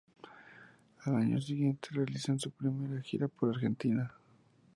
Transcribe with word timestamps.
Al 1.05 1.15
año 1.17 1.39
siguiente 1.39 1.89
realizan 1.91 2.39
su 2.39 2.49
primera 2.49 2.99
gira 3.03 3.27
por 3.27 3.49
Argentina. 3.51 4.11